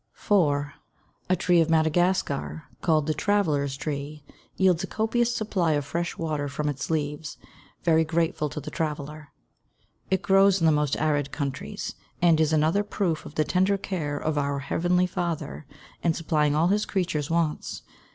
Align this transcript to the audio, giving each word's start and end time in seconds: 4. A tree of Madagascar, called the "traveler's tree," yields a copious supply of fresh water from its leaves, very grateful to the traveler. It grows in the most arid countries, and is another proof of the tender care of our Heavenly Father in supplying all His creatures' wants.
4. 0.13 0.73
A 1.29 1.35
tree 1.35 1.61
of 1.61 1.69
Madagascar, 1.69 2.63
called 2.81 3.05
the 3.05 3.13
"traveler's 3.13 3.77
tree," 3.77 4.23
yields 4.57 4.83
a 4.83 4.87
copious 4.87 5.35
supply 5.35 5.73
of 5.73 5.85
fresh 5.85 6.17
water 6.17 6.47
from 6.47 6.67
its 6.67 6.89
leaves, 6.89 7.37
very 7.83 8.03
grateful 8.03 8.49
to 8.49 8.59
the 8.59 8.71
traveler. 8.71 9.27
It 10.09 10.23
grows 10.23 10.59
in 10.59 10.65
the 10.65 10.71
most 10.71 10.97
arid 10.97 11.31
countries, 11.31 11.93
and 12.19 12.41
is 12.41 12.51
another 12.51 12.83
proof 12.83 13.27
of 13.27 13.35
the 13.35 13.43
tender 13.43 13.77
care 13.77 14.17
of 14.17 14.39
our 14.39 14.57
Heavenly 14.57 15.05
Father 15.05 15.67
in 16.01 16.15
supplying 16.15 16.55
all 16.55 16.69
His 16.69 16.87
creatures' 16.87 17.29
wants. 17.29 17.83